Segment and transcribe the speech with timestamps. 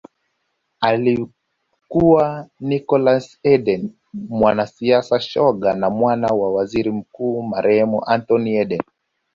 [0.79, 8.81] Alikuwa Nicholas Eden mwanasiasa shoga na mwana wa Waziri Mkuu marehemu Anthony Eden